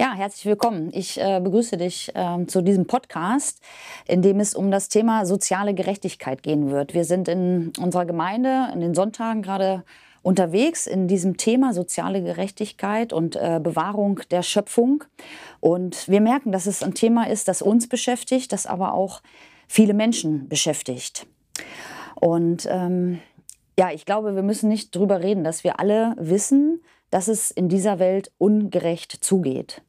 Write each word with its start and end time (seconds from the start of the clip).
Ja, 0.00 0.14
herzlich 0.14 0.46
willkommen. 0.46 0.90
Ich 0.92 1.20
äh, 1.20 1.40
begrüße 1.40 1.76
dich 1.76 2.14
äh, 2.14 2.46
zu 2.46 2.62
diesem 2.62 2.86
Podcast, 2.86 3.60
in 4.06 4.22
dem 4.22 4.38
es 4.38 4.54
um 4.54 4.70
das 4.70 4.88
Thema 4.88 5.26
soziale 5.26 5.74
Gerechtigkeit 5.74 6.44
gehen 6.44 6.70
wird. 6.70 6.94
Wir 6.94 7.04
sind 7.04 7.26
in 7.26 7.72
unserer 7.80 8.06
Gemeinde 8.06 8.68
in 8.72 8.80
den 8.80 8.94
Sonntagen 8.94 9.42
gerade 9.42 9.82
unterwegs 10.22 10.86
in 10.86 11.08
diesem 11.08 11.36
Thema 11.36 11.72
soziale 11.72 12.22
Gerechtigkeit 12.22 13.12
und 13.12 13.34
äh, 13.34 13.58
Bewahrung 13.60 14.20
der 14.30 14.44
Schöpfung. 14.44 15.02
Und 15.58 16.06
wir 16.06 16.20
merken, 16.20 16.52
dass 16.52 16.66
es 16.66 16.84
ein 16.84 16.94
Thema 16.94 17.28
ist, 17.28 17.48
das 17.48 17.60
uns 17.60 17.88
beschäftigt, 17.88 18.52
das 18.52 18.66
aber 18.66 18.94
auch 18.94 19.20
viele 19.66 19.94
Menschen 19.94 20.48
beschäftigt. 20.48 21.26
Und 22.14 22.68
ähm, 22.70 23.18
ja, 23.76 23.90
ich 23.90 24.06
glaube, 24.06 24.36
wir 24.36 24.44
müssen 24.44 24.68
nicht 24.68 24.94
drüber 24.94 25.24
reden, 25.24 25.42
dass 25.42 25.64
wir 25.64 25.80
alle 25.80 26.14
wissen, 26.20 26.82
dass 27.10 27.28
es 27.28 27.50
in 27.50 27.68
dieser 27.68 27.98
Welt 27.98 28.30
ungerecht 28.38 29.24
zugeht. 29.24 29.82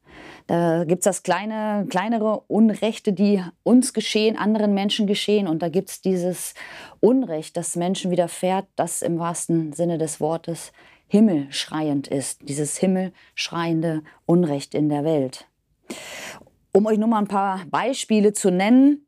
Da 0.46 0.84
gibt 0.84 1.00
es 1.00 1.04
das 1.04 1.22
kleine, 1.22 1.86
kleinere 1.88 2.42
Unrechte, 2.48 3.12
die 3.12 3.42
uns 3.62 3.92
geschehen, 3.92 4.36
anderen 4.36 4.74
Menschen 4.74 5.06
geschehen. 5.06 5.46
Und 5.46 5.62
da 5.62 5.68
gibt 5.68 5.90
es 5.90 6.00
dieses 6.00 6.54
Unrecht, 7.00 7.56
das 7.56 7.76
Menschen 7.76 8.10
widerfährt, 8.10 8.66
das 8.76 9.02
im 9.02 9.18
wahrsten 9.18 9.72
Sinne 9.72 9.98
des 9.98 10.20
Wortes 10.20 10.72
himmelschreiend 11.08 12.08
ist. 12.08 12.48
Dieses 12.48 12.76
himmelschreiende 12.78 14.02
Unrecht 14.26 14.74
in 14.74 14.88
der 14.88 15.04
Welt. 15.04 15.46
Um 16.72 16.86
euch 16.86 16.98
nur 16.98 17.08
mal 17.08 17.18
ein 17.18 17.28
paar 17.28 17.62
Beispiele 17.70 18.32
zu 18.32 18.50
nennen. 18.50 19.06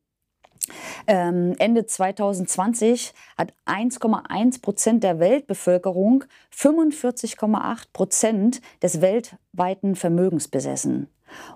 Ähm, 1.07 1.55
Ende 1.59 1.87
2020 1.87 3.12
hat 3.37 3.52
1,1 3.66 4.62
Prozent 4.62 5.02
der 5.02 5.19
Weltbevölkerung 5.19 6.24
45,8 6.55 7.87
Prozent 7.93 8.60
des 8.80 9.01
weltweiten 9.01 9.96
Vermögens 9.96 10.49
besessen. 10.49 11.09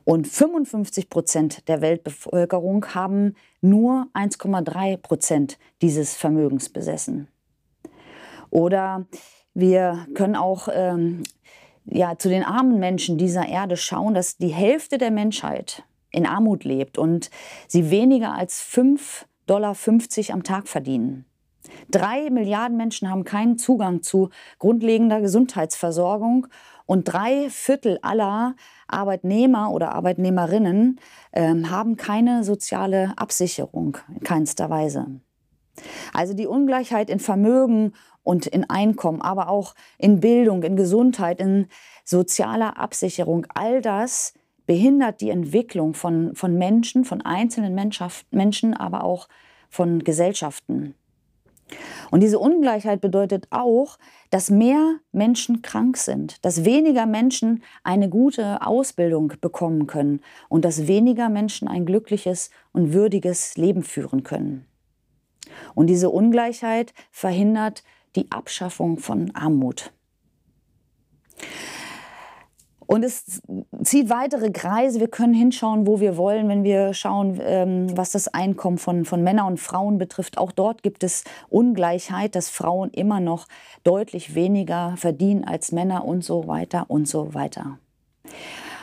Und 0.04 0.26
55 0.26 1.10
Prozent 1.10 1.68
der 1.68 1.80
Weltbevölkerung 1.80 2.86
haben 2.94 3.34
nur 3.60 4.08
1,3 4.14 4.96
Prozent 4.96 5.58
dieses 5.82 6.14
Vermögens 6.14 6.68
besessen. 6.68 7.28
Oder 8.50 9.06
wir 9.54 10.06
können 10.14 10.36
auch 10.36 10.68
ähm, 10.72 11.22
ja, 11.86 12.18
zu 12.18 12.28
den 12.28 12.44
armen 12.44 12.78
Menschen 12.78 13.18
dieser 13.18 13.48
Erde 13.48 13.76
schauen, 13.76 14.14
dass 14.14 14.36
die 14.36 14.48
Hälfte 14.48 14.98
der 14.98 15.10
Menschheit 15.10 15.84
in 16.10 16.26
Armut 16.26 16.64
lebt 16.64 16.98
und 16.98 17.30
sie 17.68 17.90
weniger 17.90 18.34
als 18.34 18.62
5,50 18.62 19.24
Dollar 19.46 19.76
am 20.30 20.42
Tag 20.42 20.68
verdienen. 20.68 21.24
Drei 21.90 22.30
Milliarden 22.30 22.76
Menschen 22.76 23.10
haben 23.10 23.24
keinen 23.24 23.58
Zugang 23.58 24.02
zu 24.02 24.30
grundlegender 24.58 25.20
Gesundheitsversorgung 25.20 26.46
und 26.86 27.04
drei 27.04 27.50
Viertel 27.50 27.98
aller 28.02 28.54
Arbeitnehmer 28.86 29.70
oder 29.72 29.92
Arbeitnehmerinnen 29.92 31.00
ähm, 31.32 31.70
haben 31.70 31.96
keine 31.96 32.44
soziale 32.44 33.12
Absicherung 33.16 33.98
in 34.14 34.20
keinster 34.20 34.70
Weise. 34.70 35.06
Also 36.12 36.32
die 36.32 36.46
Ungleichheit 36.46 37.10
in 37.10 37.18
Vermögen 37.18 37.92
und 38.22 38.46
in 38.46 38.68
Einkommen, 38.70 39.20
aber 39.20 39.48
auch 39.48 39.74
in 39.98 40.20
Bildung, 40.20 40.62
in 40.62 40.76
Gesundheit, 40.76 41.40
in 41.40 41.66
sozialer 42.04 42.78
Absicherung, 42.78 43.46
all 43.54 43.82
das 43.82 44.34
behindert 44.66 45.20
die 45.20 45.30
Entwicklung 45.30 45.94
von, 45.94 46.34
von 46.34 46.56
Menschen, 46.56 47.04
von 47.04 47.22
einzelnen 47.22 47.74
Menschen, 48.30 48.74
aber 48.74 49.04
auch 49.04 49.28
von 49.68 50.02
Gesellschaften. 50.02 50.94
Und 52.10 52.22
diese 52.22 52.38
Ungleichheit 52.38 53.00
bedeutet 53.00 53.48
auch, 53.50 53.98
dass 54.30 54.50
mehr 54.50 54.96
Menschen 55.12 55.62
krank 55.62 55.96
sind, 55.96 56.44
dass 56.44 56.64
weniger 56.64 57.06
Menschen 57.06 57.62
eine 57.82 58.08
gute 58.08 58.64
Ausbildung 58.64 59.32
bekommen 59.40 59.86
können 59.86 60.20
und 60.48 60.64
dass 60.64 60.86
weniger 60.86 61.28
Menschen 61.28 61.68
ein 61.68 61.84
glückliches 61.84 62.50
und 62.72 62.92
würdiges 62.92 63.56
Leben 63.56 63.82
führen 63.82 64.22
können. 64.22 64.66
Und 65.74 65.88
diese 65.88 66.10
Ungleichheit 66.10 66.92
verhindert 67.10 67.82
die 68.14 68.30
Abschaffung 68.30 68.98
von 68.98 69.34
Armut. 69.34 69.92
Und 72.86 73.04
es 73.04 73.42
zieht 73.82 74.10
weitere 74.10 74.50
Kreise. 74.50 75.00
Wir 75.00 75.08
können 75.08 75.34
hinschauen, 75.34 75.86
wo 75.86 76.00
wir 76.00 76.16
wollen, 76.16 76.48
wenn 76.48 76.62
wir 76.64 76.94
schauen, 76.94 77.40
ähm, 77.42 77.96
was 77.96 78.12
das 78.12 78.28
Einkommen 78.28 78.78
von, 78.78 79.04
von 79.04 79.22
Männern 79.22 79.46
und 79.46 79.60
Frauen 79.60 79.98
betrifft. 79.98 80.38
Auch 80.38 80.52
dort 80.52 80.82
gibt 80.82 81.02
es 81.02 81.24
Ungleichheit, 81.48 82.34
dass 82.34 82.48
Frauen 82.48 82.90
immer 82.90 83.20
noch 83.20 83.46
deutlich 83.82 84.34
weniger 84.34 84.94
verdienen 84.96 85.44
als 85.44 85.72
Männer 85.72 86.04
und 86.04 86.24
so 86.24 86.46
weiter 86.46 86.86
und 86.88 87.08
so 87.08 87.34
weiter. 87.34 87.78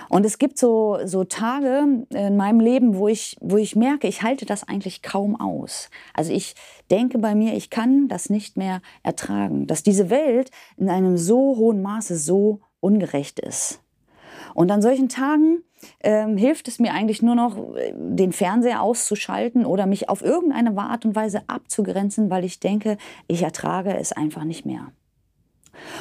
Und 0.10 0.28
es 0.28 0.38
gibt 0.38 0.60
so, 0.60 1.00
so 1.06 1.24
Tage 1.24 2.06
in 2.14 2.38
meinem 2.38 2.60
Leben, 2.60 2.98
wo 2.98 3.08
ich, 3.08 3.36
wo 3.42 3.58
ich 3.58 3.76
merke, 3.76 4.08
ich 4.08 4.22
halte 4.22 4.46
das 4.46 4.68
eigentlich 4.68 5.02
kaum 5.02 5.40
aus. 5.40 5.90
Also 6.14 6.32
ich 6.32 6.54
denke 6.92 7.18
bei 7.18 7.34
mir, 7.34 7.56
ich 7.56 7.72
kann 7.72 8.10
das 8.10 8.30
nicht 8.30 8.56
mehr 8.56 8.82
ertragen, 9.02 9.66
dass 9.66 9.82
diese 9.82 10.12
Welt 10.12 10.52
in 10.78 10.90
einem 10.90 11.18
so 11.18 11.58
hohen 11.58 11.82
Maße 11.82 12.16
so 12.16 12.60
ungerecht 12.80 13.40
ist. 13.40 13.83
Und 14.54 14.72
an 14.72 14.82
solchen 14.82 15.10
Tagen 15.10 15.64
ähm, 16.02 16.38
hilft 16.38 16.68
es 16.68 16.80
mir 16.80 16.94
eigentlich 16.94 17.22
nur 17.22 17.36
noch, 17.36 17.58
den 17.96 18.32
Fernseher 18.32 18.82
auszuschalten 18.82 19.66
oder 19.66 19.86
mich 19.86 20.10
auf 20.10 20.24
irgendeine 20.24 20.78
Art 20.78 21.06
und 21.06 21.16
Weise 21.16 21.42
abzugrenzen, 21.48 22.30
weil 22.30 22.46
ich 22.46 22.60
denke, 22.60 22.98
ich 23.28 23.44
ertrage 23.44 23.96
es 23.96 24.12
einfach 24.12 24.44
nicht 24.44 24.66
mehr. 24.66 24.92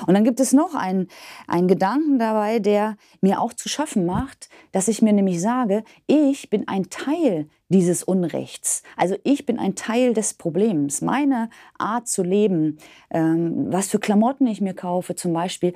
Und 0.07 0.15
dann 0.15 0.25
gibt 0.25 0.41
es 0.41 0.53
noch 0.53 0.75
einen, 0.75 1.09
einen 1.47 1.69
Gedanken 1.69 2.19
dabei, 2.19 2.59
der 2.59 2.97
mir 3.21 3.41
auch 3.41 3.53
zu 3.53 3.69
schaffen 3.69 4.07
macht, 4.07 4.49
dass 4.73 4.89
ich 4.89 5.03
mir 5.03 5.13
nämlich 5.13 5.41
sage, 5.41 5.85
ich 6.07 6.51
bin 6.51 6.69
ein 6.69 6.91
Teil 6.91 7.49
dieses 7.69 8.03
Unrechts. 8.03 8.83
Also 8.97 9.17
ich 9.25 9.47
bin 9.47 9.59
ein 9.59 9.75
Teil 9.75 10.13
des 10.13 10.35
Problems. 10.35 11.01
Meine 11.01 11.49
Art 11.79 12.07
zu 12.07 12.23
leben, 12.23 12.79
ähm, 13.11 13.73
was 13.73 13.89
für 13.89 13.99
Klamotten 13.99 14.47
ich 14.47 14.61
mir 14.61 14.75
kaufe 14.75 15.15
zum 15.15 15.33
Beispiel, 15.33 15.73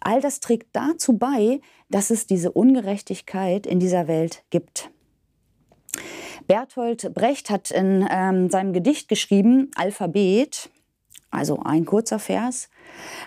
all 0.00 0.20
das 0.20 0.40
trägt 0.40 0.68
dazu 0.72 1.16
bei, 1.16 1.60
dass 1.88 2.10
es 2.10 2.26
diese 2.26 2.52
Ungerechtigkeit 2.52 3.66
in 3.66 3.78
dieser 3.78 4.08
Welt 4.08 4.42
gibt. 4.50 4.90
Bertolt 6.46 7.12
Brecht 7.14 7.50
hat 7.50 7.70
in 7.70 8.06
ähm, 8.10 8.50
seinem 8.50 8.72
Gedicht 8.72 9.08
geschrieben, 9.08 9.70
Alphabet, 9.74 10.70
also 11.36 11.60
ein 11.62 11.84
kurzer 11.84 12.18
Vers. 12.18 12.68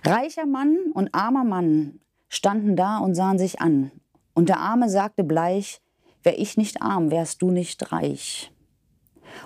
Reicher 0.04 0.46
Mann 0.46 0.78
und 0.94 1.14
armer 1.14 1.44
Mann 1.44 2.00
standen 2.28 2.76
da 2.76 2.98
und 2.98 3.16
sahen 3.16 3.38
sich 3.38 3.62
an. 3.62 3.92
Und 4.34 4.50
der 4.50 4.60
Arme 4.60 4.90
sagte 4.90 5.24
bleich, 5.24 5.82
wär 6.24 6.40
ich 6.40 6.58
nicht 6.58 6.82
arm, 6.82 7.12
wärst 7.12 7.42
du 7.42 7.52
nicht 7.52 7.92
reich. 7.92 8.52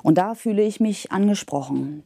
Und 0.01 0.17
da 0.17 0.33
fühle 0.33 0.63
ich 0.63 0.79
mich 0.79 1.11
angesprochen. 1.11 2.03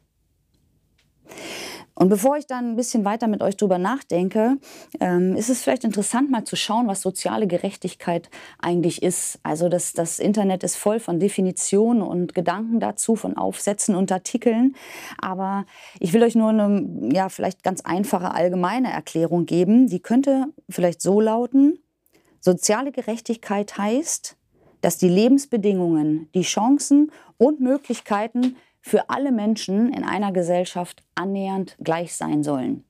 Und 1.98 2.10
bevor 2.10 2.36
ich 2.36 2.46
dann 2.46 2.70
ein 2.70 2.76
bisschen 2.76 3.04
weiter 3.04 3.26
mit 3.26 3.42
euch 3.42 3.56
drüber 3.56 3.76
nachdenke, 3.76 4.58
ähm, 5.00 5.34
ist 5.34 5.50
es 5.50 5.62
vielleicht 5.62 5.82
interessant, 5.82 6.30
mal 6.30 6.44
zu 6.44 6.54
schauen, 6.54 6.86
was 6.86 7.00
soziale 7.00 7.48
Gerechtigkeit 7.48 8.30
eigentlich 8.60 9.02
ist. 9.02 9.40
Also 9.42 9.68
das, 9.68 9.94
das 9.94 10.20
Internet 10.20 10.62
ist 10.62 10.76
voll 10.76 11.00
von 11.00 11.18
Definitionen 11.18 12.00
und 12.00 12.36
Gedanken 12.36 12.78
dazu, 12.78 13.16
von 13.16 13.36
Aufsätzen 13.36 13.96
und 13.96 14.12
Artikeln. 14.12 14.76
Aber 15.20 15.66
ich 15.98 16.12
will 16.12 16.22
euch 16.22 16.36
nur 16.36 16.50
eine, 16.50 16.88
ja, 17.12 17.28
vielleicht 17.30 17.64
ganz 17.64 17.80
einfache 17.80 18.32
allgemeine 18.32 18.92
Erklärung 18.92 19.44
geben. 19.44 19.88
Die 19.88 19.98
könnte 19.98 20.46
vielleicht 20.70 21.02
so 21.02 21.20
lauten, 21.20 21.80
soziale 22.38 22.92
Gerechtigkeit 22.92 23.76
heißt, 23.76 24.36
dass 24.82 24.98
die 24.98 25.08
Lebensbedingungen, 25.08 26.28
die 26.32 26.42
Chancen 26.42 27.10
und 27.38 27.58
Möglichkeiten 27.58 28.54
für 28.88 29.10
alle 29.10 29.32
Menschen 29.32 29.92
in 29.92 30.02
einer 30.02 30.32
Gesellschaft 30.32 31.02
annähernd 31.14 31.76
gleich 31.82 32.16
sein 32.16 32.42
sollen. 32.42 32.84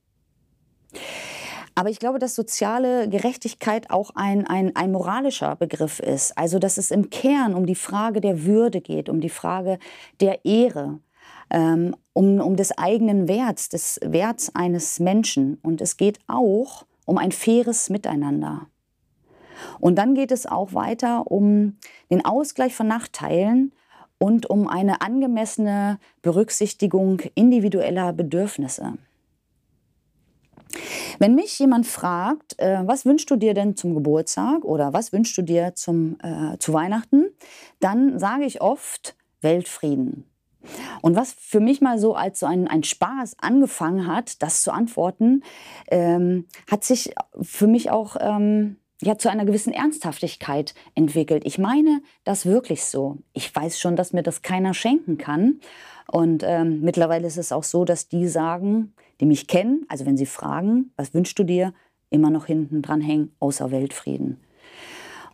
Aber 1.75 1.91
ich 1.91 1.99
glaube, 1.99 2.19
dass 2.19 2.35
soziale 2.35 3.09
Gerechtigkeit 3.09 3.91
auch 3.91 4.11
ein, 4.15 4.47
ein, 4.47 4.75
ein 4.75 4.91
moralischer 4.91 5.55
Begriff 5.57 6.01
ist. 6.01 6.37
Also 6.37 6.59
dass 6.59 6.77
es 6.77 6.91
im 6.91 7.11
Kern 7.11 7.55
um 7.55 7.67
die 7.67 7.75
Frage 7.75 8.21
der 8.21 8.45
Würde 8.45 8.81
geht, 8.81 9.09
um 9.09 9.21
die 9.21 9.29
Frage 9.29 9.79
der 10.21 10.45
Ehre, 10.45 10.99
ähm, 11.51 11.95
um, 12.13 12.41
um 12.41 12.57
des 12.57 12.77
eigenen 12.77 13.29
Werts, 13.29 13.69
des 13.69 14.01
Werts 14.03 14.55
eines 14.55 14.99
Menschen. 14.99 15.59
Und 15.63 15.81
es 15.81 15.97
geht 15.97 16.19
auch 16.27 16.85
um 17.05 17.19
ein 17.19 17.33
faires 17.33 17.91
Miteinander. 17.91 18.67
Und 19.81 19.97
dann 19.97 20.15
geht 20.15 20.33
es 20.33 20.47
auch 20.47 20.75
weiter 20.75 21.31
um 21.31 21.77
den 22.11 22.25
Ausgleich 22.25 22.75
von 22.75 22.89
Nachteilen 22.89 23.73
und 24.19 24.51
um 24.51 24.69
eine 24.69 25.01
angemessene 25.01 25.99
Berücksichtigung 26.23 27.21
individueller 27.35 28.13
Bedürfnisse. 28.13 28.95
Wenn 31.19 31.35
mich 31.35 31.59
jemand 31.59 31.87
fragt, 31.87 32.59
äh, 32.59 32.81
was 32.85 33.05
wünschst 33.05 33.31
du 33.31 33.37
dir 33.37 33.55
denn 33.55 33.77
zum 33.77 33.95
Geburtstag 33.95 34.65
oder 34.65 34.93
was 34.93 35.13
wünschst 35.13 35.37
du 35.39 35.43
dir 35.43 35.75
zum, 35.75 36.19
äh, 36.23 36.59
zu 36.59 36.73
Weihnachten, 36.73 37.31
dann 37.81 38.19
sage 38.19 38.45
ich 38.45 38.61
oft 38.61 39.17
Weltfrieden. 39.41 40.25
Und 41.01 41.17
was 41.17 41.33
für 41.33 41.61
mich 41.61 41.81
mal 41.81 41.99
so 41.99 42.15
als 42.15 42.41
so 42.41 42.47
ein, 42.47 42.69
ein 42.69 42.83
Spaß 42.83 43.37
angefangen 43.41 44.07
hat, 44.07 44.43
das 44.43 44.63
zu 44.63 44.73
antworten, 44.73 45.43
ähm, 45.89 46.47
hat 46.71 46.85
sich 46.85 47.15
für 47.41 47.67
mich 47.67 47.91
auch 47.91 48.17
ähm, 48.21 48.77
ja 49.01 49.17
zu 49.17 49.31
einer 49.31 49.45
gewissen 49.45 49.73
Ernsthaftigkeit 49.73 50.75
entwickelt. 50.95 51.45
Ich 51.47 51.59
meine 51.59 52.03
das 52.25 52.47
wirklich 52.47 52.85
so. 52.85 53.19
Ich 53.33 53.55
weiß 53.55 53.79
schon, 53.79 53.97
dass 53.97 54.13
mir 54.13 54.23
das 54.23 54.43
keiner 54.43 54.75
schenken 54.75 55.19
kann. 55.19 55.61
Und 56.11 56.43
ähm, 56.45 56.81
mittlerweile 56.81 57.27
ist 57.27 57.37
es 57.37 57.53
auch 57.53 57.65
so, 57.65 57.85
dass 57.85 58.09
die 58.09 58.27
sagen, 58.27 58.95
die 59.21 59.27
mich 59.27 59.47
kennen, 59.47 59.85
also 59.89 60.07
wenn 60.07 60.17
sie 60.17 60.27
fragen, 60.27 60.93
was 60.97 61.15
wünschst 61.15 61.39
du 61.39 61.45
dir, 61.45 61.75
immer 62.11 62.31
noch 62.31 62.47
hinten 62.47 62.83
dran 62.83 63.01
hängen, 63.01 63.33
außer 63.39 63.71
Weltfrieden. 63.71 64.41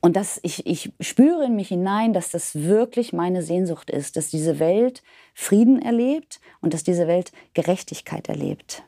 Und 0.01 0.17
dass 0.17 0.39
ich, 0.43 0.67
ich 0.67 0.93
spüre 1.01 1.47
in 1.47 1.57
mich 1.57 1.69
hinein, 1.69 2.13
dass 2.13 2.31
das 2.31 2.55
wirklich 2.57 3.15
meine 3.15 3.43
Sehnsucht 3.43 3.89
ist, 3.89 4.17
dass 4.17 4.29
diese 4.29 4.59
Welt 4.59 5.03
Frieden 5.33 5.81
erlebt 5.81 6.41
und 6.61 6.75
dass 6.75 6.85
diese 6.85 7.07
Welt 7.07 7.33
Gerechtigkeit 7.55 8.29
erlebt. 8.29 8.83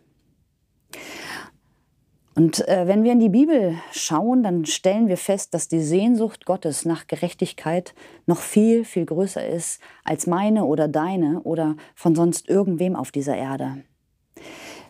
Und 2.36 2.68
äh, 2.68 2.86
wenn 2.86 3.02
wir 3.02 3.12
in 3.12 3.18
die 3.18 3.30
Bibel 3.30 3.76
schauen, 3.92 4.42
dann 4.42 4.66
stellen 4.66 5.08
wir 5.08 5.16
fest, 5.16 5.54
dass 5.54 5.68
die 5.68 5.80
Sehnsucht 5.80 6.44
Gottes 6.44 6.84
nach 6.84 7.06
Gerechtigkeit 7.06 7.94
noch 8.26 8.40
viel, 8.40 8.84
viel 8.84 9.06
größer 9.06 9.44
ist 9.48 9.80
als 10.04 10.26
meine 10.26 10.66
oder 10.66 10.86
deine 10.86 11.40
oder 11.44 11.76
von 11.94 12.14
sonst 12.14 12.46
irgendwem 12.46 12.94
auf 12.94 13.10
dieser 13.10 13.34
Erde. 13.34 13.78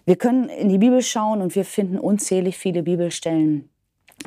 Wir 0.07 0.17
können 0.17 0.49
in 0.49 0.69
die 0.69 0.79
Bibel 0.79 1.01
schauen 1.03 1.41
und 1.41 1.55
wir 1.55 1.65
finden 1.65 2.01
unzählig 2.01 2.59
viele 2.59 2.83
Bibelstellen, 2.83 3.69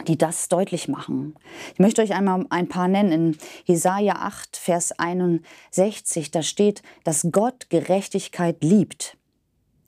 die 0.07 0.17
das 0.17 0.47
deutlich 0.47 0.87
machen. 0.87 1.35
Ich 1.73 1.79
möchte 1.79 2.01
euch 2.01 2.13
einmal 2.13 2.45
ein 2.49 2.69
paar 2.69 2.87
nennen. 2.87 3.11
In 3.11 3.37
Jesaja 3.65 4.13
8, 4.13 4.55
Vers 4.55 4.97
61, 4.97 6.31
da 6.31 6.41
steht, 6.41 6.83
dass 7.03 7.27
Gott 7.33 7.69
Gerechtigkeit 7.69 8.63
liebt. 8.63 9.17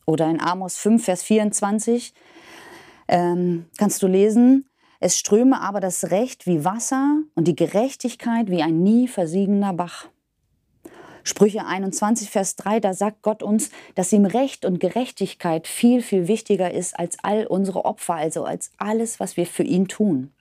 Oder 0.05 0.29
in 0.29 0.41
Amos 0.41 0.75
5, 0.77 1.05
Vers 1.05 1.23
24, 1.23 2.13
ähm, 3.11 3.65
kannst 3.77 4.01
du 4.01 4.07
lesen, 4.07 4.65
es 4.99 5.17
ströme 5.17 5.61
aber 5.61 5.79
das 5.79 6.11
Recht 6.11 6.47
wie 6.47 6.65
Wasser 6.65 7.19
und 7.35 7.47
die 7.47 7.55
Gerechtigkeit 7.55 8.49
wie 8.49 8.63
ein 8.63 8.81
nie 8.81 9.07
versiegender 9.07 9.73
Bach. 9.73 10.07
Sprüche 11.23 11.65
21, 11.65 12.31
Vers 12.31 12.55
3, 12.55 12.79
da 12.79 12.93
sagt 12.93 13.21
Gott 13.21 13.43
uns, 13.43 13.69
dass 13.93 14.11
ihm 14.11 14.25
Recht 14.25 14.65
und 14.65 14.79
Gerechtigkeit 14.79 15.67
viel, 15.67 16.01
viel 16.01 16.27
wichtiger 16.27 16.71
ist 16.71 16.97
als 16.97 17.17
all 17.21 17.45
unsere 17.45 17.85
Opfer, 17.85 18.15
also 18.15 18.43
als 18.43 18.71
alles, 18.77 19.19
was 19.19 19.37
wir 19.37 19.45
für 19.45 19.63
ihn 19.63 19.87
tun. 19.87 20.31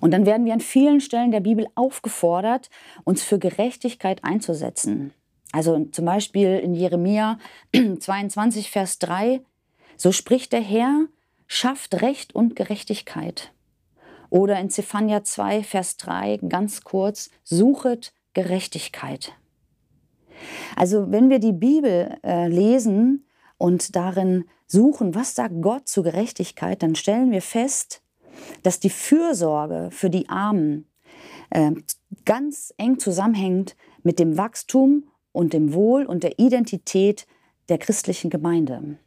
Und 0.00 0.12
dann 0.12 0.24
werden 0.24 0.46
wir 0.46 0.52
an 0.52 0.60
vielen 0.60 1.00
Stellen 1.00 1.30
der 1.30 1.40
Bibel 1.40 1.66
aufgefordert, 1.74 2.70
uns 3.04 3.22
für 3.22 3.38
Gerechtigkeit 3.38 4.24
einzusetzen. 4.24 5.12
Also 5.52 5.86
zum 5.86 6.04
Beispiel 6.04 6.58
in 6.58 6.74
Jeremia 6.74 7.38
22, 7.98 8.70
Vers 8.70 8.98
3, 8.98 9.40
so 9.98 10.12
spricht 10.12 10.52
der 10.52 10.62
Herr, 10.62 11.06
schafft 11.46 12.00
Recht 12.00 12.34
und 12.34 12.56
Gerechtigkeit. 12.56 13.52
Oder 14.30 14.58
in 14.60 14.70
Zephania 14.70 15.24
2, 15.24 15.62
Vers 15.64 15.96
3, 15.96 16.38
ganz 16.48 16.84
kurz, 16.84 17.30
suchet 17.44 18.12
Gerechtigkeit. 18.32 19.32
Also 20.76 21.10
wenn 21.10 21.30
wir 21.30 21.40
die 21.40 21.52
Bibel 21.52 22.16
äh, 22.22 22.46
lesen 22.46 23.26
und 23.56 23.96
darin 23.96 24.44
suchen, 24.66 25.14
was 25.14 25.34
sagt 25.34 25.60
Gott 25.60 25.88
zu 25.88 26.02
Gerechtigkeit, 26.02 26.82
dann 26.82 26.94
stellen 26.94 27.32
wir 27.32 27.42
fest, 27.42 28.00
dass 28.62 28.78
die 28.78 28.90
Fürsorge 28.90 29.88
für 29.90 30.10
die 30.10 30.28
Armen 30.28 30.86
äh, 31.50 31.72
ganz 32.24 32.72
eng 32.76 33.00
zusammenhängt 33.00 33.74
mit 34.04 34.20
dem 34.20 34.36
Wachstum 34.36 35.08
und 35.32 35.54
dem 35.54 35.72
Wohl 35.72 36.04
und 36.04 36.22
der 36.22 36.38
Identität 36.38 37.26
der 37.68 37.78
christlichen 37.78 38.30
Gemeinde. 38.30 38.98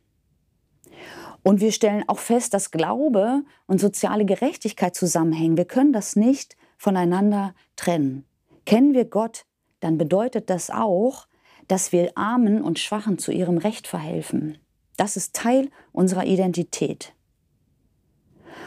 Und 1.44 1.60
wir 1.60 1.72
stellen 1.72 2.04
auch 2.08 2.20
fest, 2.20 2.54
dass 2.54 2.72
Glaube 2.72 3.44
und 3.68 3.80
soziale 3.80 4.26
Gerechtigkeit 4.26 4.96
zusammenhängen. 4.96 5.58
Wir 5.58 5.66
können 5.66 5.94
das 5.94 6.16
nicht 6.16 6.56
voneinander 6.78 7.54
trennen. 7.76 8.26
Kennen 8.66 8.94
wir 8.94 9.06
Gott, 9.06 9.46
dann 9.80 9.98
bedeutet 9.98 10.50
das 10.50 10.70
auch, 10.70 11.28
dass 11.68 11.92
wir 11.92 12.12
Armen 12.16 12.62
und 12.62 12.80
Schwachen 12.80 13.18
zu 13.18 13.32
ihrem 13.32 13.58
Recht 13.58 13.88
verhelfen. 13.88 14.58
Das 14.98 15.16
ist 15.16 15.36
Teil 15.36 15.70
unserer 15.92 16.26
Identität. 16.26 17.14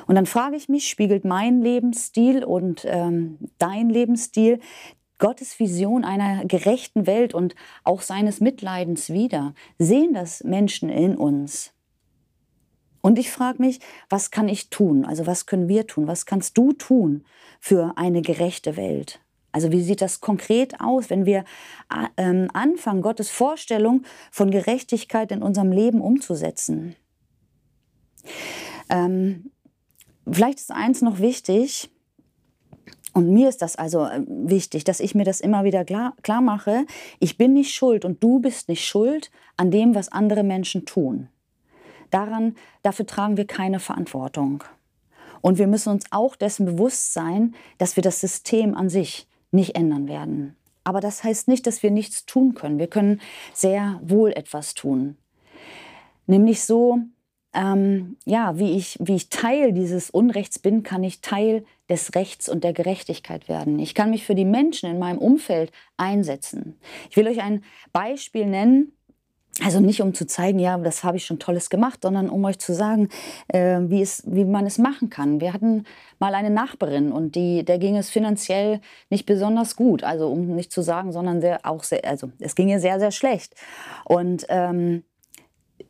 Und 0.06 0.16
dann 0.16 0.26
frage 0.26 0.56
ich 0.56 0.68
mich, 0.68 0.88
spiegelt 0.88 1.24
mein 1.24 1.60
Lebensstil 1.60 2.44
und 2.44 2.84
ähm, 2.88 3.38
dein 3.58 3.90
Lebensstil 3.90 4.58
Gottes 5.18 5.58
Vision 5.60 6.04
einer 6.04 6.44
gerechten 6.44 7.06
Welt 7.06 7.34
und 7.34 7.54
auch 7.84 8.00
seines 8.00 8.40
Mitleidens 8.40 9.10
wider? 9.10 9.54
Sehen 9.78 10.14
das 10.14 10.42
Menschen 10.42 10.88
in 10.88 11.16
uns? 11.16 11.73
Und 13.04 13.18
ich 13.18 13.30
frage 13.30 13.60
mich, 13.60 13.80
was 14.08 14.30
kann 14.30 14.48
ich 14.48 14.70
tun? 14.70 15.04
Also 15.04 15.26
was 15.26 15.44
können 15.44 15.68
wir 15.68 15.86
tun? 15.86 16.06
Was 16.06 16.24
kannst 16.24 16.56
du 16.56 16.72
tun 16.72 17.26
für 17.60 17.92
eine 17.96 18.22
gerechte 18.22 18.78
Welt? 18.78 19.20
Also 19.52 19.70
wie 19.72 19.82
sieht 19.82 20.00
das 20.00 20.22
konkret 20.22 20.80
aus, 20.80 21.10
wenn 21.10 21.26
wir 21.26 21.44
äh, 22.16 22.48
anfangen, 22.54 23.02
Gottes 23.02 23.28
Vorstellung 23.28 24.04
von 24.30 24.50
Gerechtigkeit 24.50 25.32
in 25.32 25.42
unserem 25.42 25.70
Leben 25.70 26.00
umzusetzen? 26.00 26.96
Ähm, 28.88 29.50
vielleicht 30.26 30.60
ist 30.60 30.72
eins 30.72 31.02
noch 31.02 31.18
wichtig, 31.18 31.90
und 33.12 33.34
mir 33.34 33.50
ist 33.50 33.60
das 33.60 33.76
also 33.76 34.06
äh, 34.06 34.22
wichtig, 34.26 34.84
dass 34.84 35.00
ich 35.00 35.14
mir 35.14 35.24
das 35.24 35.42
immer 35.42 35.64
wieder 35.64 35.84
klar, 35.84 36.14
klar 36.22 36.40
mache, 36.40 36.86
ich 37.20 37.36
bin 37.36 37.52
nicht 37.52 37.74
schuld 37.74 38.06
und 38.06 38.22
du 38.22 38.40
bist 38.40 38.70
nicht 38.70 38.86
schuld 38.86 39.30
an 39.58 39.70
dem, 39.70 39.94
was 39.94 40.10
andere 40.10 40.42
Menschen 40.42 40.86
tun. 40.86 41.28
Daran, 42.10 42.56
dafür 42.82 43.06
tragen 43.06 43.36
wir 43.36 43.46
keine 43.46 43.80
Verantwortung. 43.80 44.64
Und 45.40 45.58
wir 45.58 45.66
müssen 45.66 45.90
uns 45.90 46.06
auch 46.10 46.36
dessen 46.36 46.64
bewusst 46.64 47.12
sein, 47.12 47.54
dass 47.78 47.96
wir 47.96 48.02
das 48.02 48.20
System 48.20 48.74
an 48.74 48.88
sich 48.88 49.28
nicht 49.50 49.76
ändern 49.76 50.08
werden. 50.08 50.56
Aber 50.84 51.00
das 51.00 51.24
heißt 51.24 51.48
nicht, 51.48 51.66
dass 51.66 51.82
wir 51.82 51.90
nichts 51.90 52.26
tun 52.26 52.54
können. 52.54 52.78
Wir 52.78 52.86
können 52.86 53.20
sehr 53.52 54.00
wohl 54.02 54.32
etwas 54.32 54.74
tun. 54.74 55.16
Nämlich 56.26 56.62
so, 56.62 56.98
ähm, 57.54 58.16
ja, 58.24 58.58
wie 58.58 58.72
ich, 58.72 58.98
wie 59.00 59.14
ich 59.14 59.28
Teil 59.28 59.72
dieses 59.72 60.10
Unrechts 60.10 60.58
bin, 60.58 60.82
kann 60.82 61.04
ich 61.04 61.20
Teil 61.20 61.64
des 61.88 62.14
Rechts 62.14 62.48
und 62.48 62.64
der 62.64 62.72
Gerechtigkeit 62.72 63.48
werden. 63.48 63.78
Ich 63.78 63.94
kann 63.94 64.10
mich 64.10 64.24
für 64.24 64.34
die 64.34 64.44
Menschen 64.44 64.90
in 64.90 64.98
meinem 64.98 65.18
Umfeld 65.18 65.72
einsetzen. 65.96 66.76
Ich 67.10 67.16
will 67.16 67.28
euch 67.28 67.42
ein 67.42 67.62
Beispiel 67.92 68.46
nennen, 68.46 68.92
also 69.62 69.78
nicht 69.80 70.00
um 70.02 70.14
zu 70.14 70.26
zeigen, 70.26 70.58
ja, 70.58 70.76
das 70.78 71.04
habe 71.04 71.16
ich 71.16 71.26
schon 71.26 71.38
Tolles 71.38 71.70
gemacht, 71.70 72.00
sondern 72.02 72.28
um 72.28 72.44
euch 72.44 72.58
zu 72.58 72.74
sagen, 72.74 73.08
äh, 73.48 73.78
wie, 73.82 74.02
es, 74.02 74.22
wie 74.26 74.44
man 74.44 74.66
es 74.66 74.78
machen 74.78 75.10
kann. 75.10 75.40
Wir 75.40 75.52
hatten 75.52 75.84
mal 76.18 76.34
eine 76.34 76.50
Nachbarin 76.50 77.12
und 77.12 77.36
die, 77.36 77.64
der 77.64 77.78
ging 77.78 77.96
es 77.96 78.10
finanziell 78.10 78.80
nicht 79.10 79.26
besonders 79.26 79.76
gut. 79.76 80.02
Also 80.02 80.28
um 80.28 80.56
nicht 80.56 80.72
zu 80.72 80.82
sagen, 80.82 81.12
sondern 81.12 81.40
sehr, 81.40 81.60
auch 81.62 81.84
sehr, 81.84 82.04
also 82.04 82.32
es 82.40 82.56
ging 82.56 82.68
ihr 82.68 82.80
sehr, 82.80 82.98
sehr 82.98 83.12
schlecht. 83.12 83.54
Und 84.04 84.44
ähm, 84.48 85.04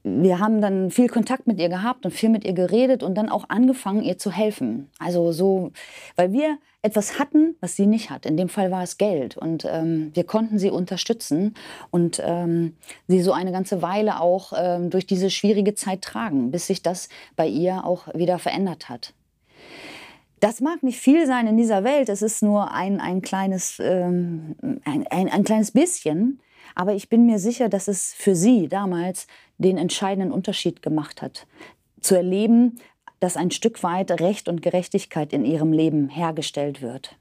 wir 0.05 0.39
haben 0.39 0.61
dann 0.61 0.91
viel 0.91 1.09
Kontakt 1.09 1.47
mit 1.47 1.59
ihr 1.59 1.71
gehabt 1.71 2.05
und 2.05 2.13
viel 2.13 2.29
mit 2.29 2.45
ihr 2.45 2.53
geredet 2.53 3.03
und 3.03 3.15
dann 3.15 3.31
auch 3.31 3.49
angefangen, 3.49 4.03
ihr 4.03 4.19
zu 4.19 4.31
helfen. 4.31 4.91
Also 4.99 5.33
so, 5.33 5.73
weil 6.15 6.33
wir 6.33 6.59
etwas 6.83 7.19
hatten, 7.19 7.57
was 7.61 7.75
sie 7.77 7.87
nicht 7.87 8.11
hat. 8.11 8.27
In 8.27 8.37
dem 8.37 8.51
Fall 8.51 8.71
war 8.71 8.83
es 8.83 8.99
Geld 8.99 9.39
und 9.39 9.67
ähm, 9.67 10.11
wir 10.13 10.25
konnten 10.25 10.59
sie 10.59 10.71
unterstützen 10.71 11.55
und 11.91 12.23
ähm, 12.23 12.77
sie 13.09 13.23
so 13.23 13.33
eine 13.33 13.53
ganze 13.53 13.81
Weile 13.81 14.21
auch 14.21 14.53
ähm, 14.55 14.91
durch 14.91 15.07
diese 15.07 15.31
schwierige 15.31 15.75
Zeit 15.75 16.03
tragen, 16.03 16.51
bis 16.51 16.67
sich 16.67 16.83
das 16.83 17.09
bei 17.37 17.47
ihr 17.49 17.87
auch 17.87 18.09
wieder 18.15 18.39
verändert 18.39 18.91
hat. 18.91 19.15
Das 20.41 20.61
mag 20.61 20.83
nicht 20.83 20.99
viel 20.99 21.27
sein 21.27 21.47
in 21.47 21.57
dieser 21.57 21.85
Welt, 21.85 22.11
es 22.11 22.21
ist 22.21 22.43
nur 22.43 22.71
ein, 22.71 23.01
ein, 23.01 23.23
kleines, 23.23 23.81
ähm, 23.81 24.55
ein, 24.85 25.07
ein, 25.07 25.31
ein 25.31 25.45
kleines 25.45 25.71
bisschen, 25.71 26.41
aber 26.75 26.95
ich 26.95 27.09
bin 27.09 27.27
mir 27.27 27.39
sicher, 27.39 27.69
dass 27.69 27.89
es 27.89 28.13
für 28.15 28.35
sie 28.35 28.69
damals 28.69 29.27
den 29.59 29.79
entscheidenden 29.79 30.33
Unterschied 30.33 30.83
gemacht 30.83 31.23
hat. 31.23 31.47
Zu 32.01 32.17
erleben, 32.17 32.79
dass 33.21 33.37
ein 33.37 33.51
Stück 33.51 33.83
weit 33.83 34.11
Recht 34.21 34.49
und 34.49 34.63
Gerechtigkeit 34.63 35.33
in 35.33 35.45
ihrem 35.45 35.73
Leben 35.73 36.09
hergestellt 36.09 36.83
wird. 36.83 37.17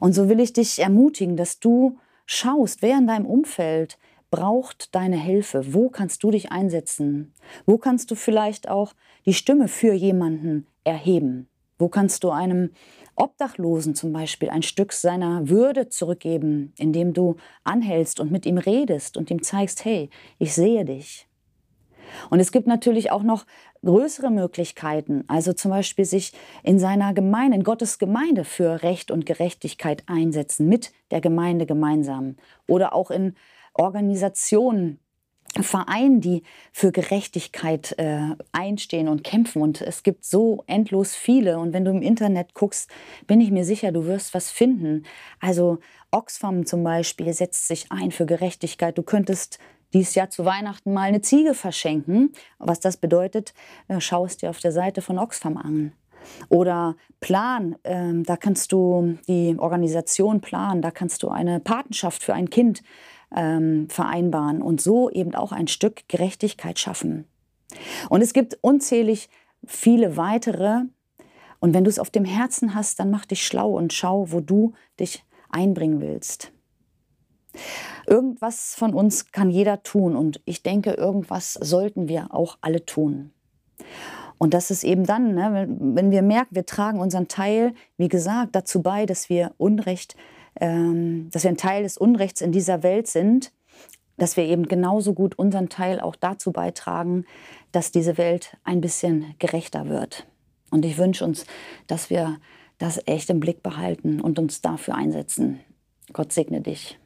Und 0.00 0.14
so 0.14 0.28
will 0.28 0.40
ich 0.40 0.52
dich 0.52 0.78
ermutigen, 0.78 1.36
dass 1.36 1.60
du 1.60 1.98
schaust, 2.26 2.82
wer 2.82 2.98
in 2.98 3.06
deinem 3.06 3.26
Umfeld 3.26 3.98
braucht 4.30 4.94
deine 4.94 5.16
Hilfe. 5.16 5.74
Wo 5.74 5.90
kannst 5.90 6.22
du 6.24 6.30
dich 6.30 6.50
einsetzen? 6.50 7.34
Wo 7.66 7.78
kannst 7.78 8.10
du 8.10 8.14
vielleicht 8.14 8.68
auch 8.68 8.92
die 9.26 9.34
Stimme 9.34 9.68
für 9.68 9.92
jemanden 9.92 10.66
erheben? 10.82 11.48
Wo 11.78 11.88
kannst 11.88 12.24
du 12.24 12.30
einem 12.30 12.70
Obdachlosen 13.16 13.94
zum 13.94 14.12
Beispiel 14.12 14.50
ein 14.50 14.62
Stück 14.62 14.92
seiner 14.92 15.48
Würde 15.48 15.88
zurückgeben, 15.88 16.72
indem 16.76 17.12
du 17.12 17.36
anhältst 17.62 18.20
und 18.20 18.30
mit 18.30 18.46
ihm 18.46 18.58
redest 18.58 19.16
und 19.16 19.30
ihm 19.30 19.42
zeigst, 19.42 19.84
hey, 19.84 20.10
ich 20.38 20.54
sehe 20.54 20.84
dich. 20.84 21.26
Und 22.30 22.40
es 22.40 22.52
gibt 22.52 22.66
natürlich 22.66 23.10
auch 23.10 23.22
noch 23.22 23.46
größere 23.84 24.30
Möglichkeiten, 24.30 25.24
also 25.26 25.52
zum 25.52 25.70
Beispiel 25.70 26.04
sich 26.04 26.32
in 26.62 26.78
seiner 26.78 27.12
Gemeinde, 27.12 27.56
in 27.56 27.64
Gottes 27.64 27.98
Gemeinde 27.98 28.44
für 28.44 28.82
Recht 28.82 29.10
und 29.10 29.26
Gerechtigkeit 29.26 30.02
einsetzen, 30.06 30.68
mit 30.68 30.92
der 31.10 31.20
Gemeinde 31.20 31.66
gemeinsam 31.66 32.36
oder 32.66 32.94
auch 32.94 33.10
in 33.10 33.34
Organisationen, 33.74 35.00
Vereinen, 35.62 36.20
die 36.20 36.42
für 36.72 36.90
Gerechtigkeit 36.90 37.94
äh, 37.98 38.34
einstehen 38.52 39.08
und 39.08 39.22
kämpfen. 39.22 39.62
Und 39.62 39.80
es 39.80 40.02
gibt 40.02 40.24
so 40.24 40.64
endlos 40.66 41.14
viele. 41.14 41.58
Und 41.58 41.72
wenn 41.72 41.84
du 41.84 41.90
im 41.92 42.02
Internet 42.02 42.54
guckst, 42.54 42.90
bin 43.26 43.40
ich 43.40 43.50
mir 43.50 43.64
sicher, 43.64 43.92
du 43.92 44.06
wirst 44.06 44.34
was 44.34 44.50
finden. 44.50 45.04
Also 45.40 45.78
Oxfam 46.10 46.66
zum 46.66 46.82
Beispiel 46.82 47.32
setzt 47.32 47.68
sich 47.68 47.90
ein 47.90 48.10
für 48.10 48.26
Gerechtigkeit. 48.26 48.98
Du 48.98 49.02
könntest 49.02 49.58
dieses 49.92 50.14
Jahr 50.14 50.28
zu 50.28 50.44
Weihnachten 50.44 50.92
mal 50.92 51.02
eine 51.02 51.22
Ziege 51.22 51.54
verschenken. 51.54 52.32
Was 52.58 52.80
das 52.80 52.96
bedeutet, 52.96 53.54
äh, 53.88 54.00
schaust 54.00 54.42
dir 54.42 54.50
auf 54.50 54.58
der 54.58 54.72
Seite 54.72 55.02
von 55.02 55.18
Oxfam 55.18 55.56
an. 55.56 55.92
Oder 56.48 56.96
Plan, 57.20 57.76
äh, 57.82 58.22
da 58.22 58.36
kannst 58.36 58.72
du 58.72 59.18
die 59.28 59.56
Organisation 59.58 60.40
planen, 60.40 60.82
da 60.82 60.90
kannst 60.90 61.22
du 61.22 61.28
eine 61.28 61.60
Patenschaft 61.60 62.22
für 62.22 62.34
ein 62.34 62.50
Kind 62.50 62.82
ähm, 63.34 63.88
vereinbaren 63.88 64.62
und 64.62 64.80
so 64.80 65.10
eben 65.10 65.34
auch 65.34 65.52
ein 65.52 65.68
Stück 65.68 66.08
Gerechtigkeit 66.08 66.78
schaffen. 66.78 67.26
Und 68.08 68.22
es 68.22 68.32
gibt 68.32 68.58
unzählig 68.60 69.28
viele 69.66 70.16
weitere. 70.16 70.82
Und 71.60 71.74
wenn 71.74 71.84
du 71.84 71.90
es 71.90 71.98
auf 71.98 72.10
dem 72.10 72.24
Herzen 72.24 72.74
hast, 72.74 73.00
dann 73.00 73.10
mach 73.10 73.24
dich 73.24 73.46
schlau 73.46 73.70
und 73.72 73.92
schau, 73.92 74.30
wo 74.30 74.40
du 74.40 74.72
dich 75.00 75.24
einbringen 75.50 76.00
willst. 76.00 76.52
Irgendwas 78.06 78.74
von 78.74 78.92
uns 78.92 79.30
kann 79.30 79.50
jeder 79.50 79.82
tun 79.82 80.16
und 80.16 80.40
ich 80.44 80.62
denke, 80.62 80.92
irgendwas 80.92 81.54
sollten 81.54 82.08
wir 82.08 82.34
auch 82.34 82.58
alle 82.60 82.84
tun. 82.84 83.32
Und 84.38 84.52
das 84.52 84.70
ist 84.70 84.84
eben 84.84 85.06
dann, 85.06 85.34
ne, 85.34 85.66
wenn 85.78 86.10
wir 86.10 86.22
merken, 86.22 86.54
wir 86.54 86.66
tragen 86.66 86.98
unseren 86.98 87.28
Teil, 87.28 87.72
wie 87.96 88.08
gesagt, 88.08 88.54
dazu 88.56 88.82
bei, 88.82 89.06
dass 89.06 89.28
wir 89.28 89.54
Unrecht 89.56 90.16
ähm, 90.16 90.22
dass 90.56 91.42
wir 91.42 91.50
ein 91.50 91.56
Teil 91.56 91.82
des 91.82 91.98
Unrechts 91.98 92.40
in 92.40 92.52
dieser 92.52 92.82
Welt 92.82 93.08
sind, 93.08 93.52
dass 94.16 94.36
wir 94.36 94.44
eben 94.44 94.68
genauso 94.68 95.12
gut 95.12 95.36
unseren 95.36 95.68
Teil 95.68 96.00
auch 96.00 96.16
dazu 96.16 96.52
beitragen, 96.52 97.24
dass 97.72 97.90
diese 97.90 98.16
Welt 98.16 98.56
ein 98.62 98.80
bisschen 98.80 99.34
gerechter 99.38 99.88
wird. 99.88 100.26
Und 100.70 100.84
ich 100.84 100.98
wünsche 100.98 101.24
uns, 101.24 101.46
dass 101.86 102.10
wir 102.10 102.38
das 102.78 103.00
echt 103.06 103.30
im 103.30 103.40
Blick 103.40 103.62
behalten 103.62 104.20
und 104.20 104.38
uns 104.38 104.60
dafür 104.60 104.94
einsetzen. 104.94 105.60
Gott 106.12 106.32
segne 106.32 106.60
dich. 106.60 106.98